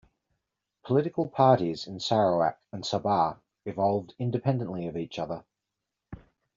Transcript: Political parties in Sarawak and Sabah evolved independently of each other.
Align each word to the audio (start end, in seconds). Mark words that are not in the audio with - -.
Political 0.83 1.27
parties 1.29 1.85
in 1.85 1.99
Sarawak 1.99 2.59
and 2.71 2.83
Sabah 2.83 3.37
evolved 3.67 4.15
independently 4.17 4.87
of 4.87 4.97
each 4.97 5.19
other. 5.19 5.45